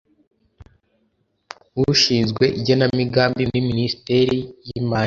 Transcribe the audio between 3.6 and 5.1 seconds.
Minisiteri y Imari